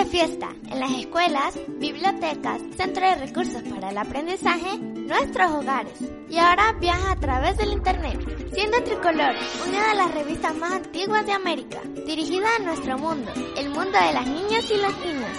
[0.00, 5.92] fiesta en las escuelas, bibliotecas, centros de recursos para el aprendizaje, nuestros hogares.
[6.28, 8.18] Y ahora viaja a través del Internet,
[8.52, 9.34] siendo Tricolor
[9.68, 14.12] una de las revistas más antiguas de América, dirigida a nuestro mundo, el mundo de
[14.12, 15.38] las niñas y los niños.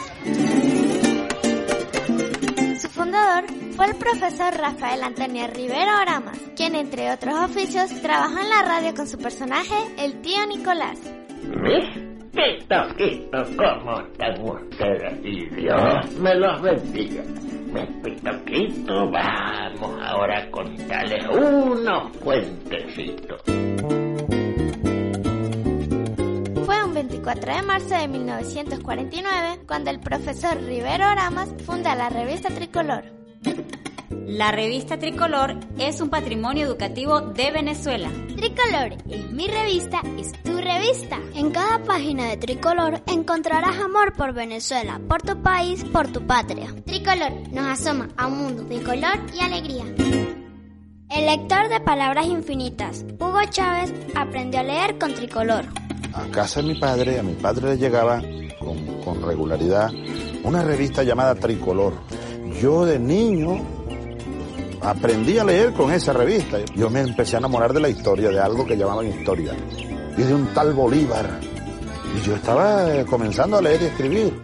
[2.82, 3.46] Su fundador
[3.76, 8.94] fue el profesor Rafael Antonio Rivero Oramas, quien entre otros oficios trabajó en la radio
[8.94, 11.00] con su personaje, el tío Nicolás.
[12.98, 15.20] Quito, ¿cómo están ustedes?
[15.24, 17.24] Y Dios me los bendiga.
[17.72, 23.42] Me pitoquito, vamos ahora a contarles unos cuentecitos.
[26.66, 32.50] Fue un 24 de marzo de 1949 cuando el profesor Rivero Oramas funda la revista
[32.50, 33.04] Tricolor.
[34.28, 38.10] La revista Tricolor es un patrimonio educativo de Venezuela.
[38.36, 41.20] Tricolor es mi revista, es tu revista.
[41.36, 46.74] En cada página de Tricolor encontrarás amor por Venezuela, por tu país, por tu patria.
[46.86, 49.86] Tricolor nos asoma a un mundo de color y alegría.
[51.10, 55.66] El lector de palabras infinitas, Hugo Chávez, aprendió a leer con Tricolor.
[56.14, 58.22] A casa de mi padre, a mi padre le llegaba
[58.60, 59.92] con, con regularidad
[60.44, 61.94] una revista llamada Tricolor.
[62.62, 63.73] Yo de niño
[64.84, 66.60] aprendí a leer con esa revista.
[66.76, 69.54] Yo me empecé a enamorar de la historia, de algo que llamaban historia,
[70.18, 71.40] y de un tal Bolívar.
[72.16, 74.42] Y yo estaba eh, comenzando a leer y escribir.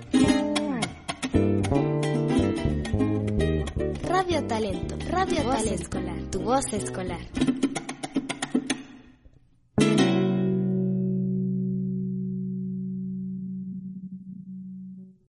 [4.07, 5.73] Radio Talento, Radio Talento.
[5.73, 7.19] escolar, tu voz escolar.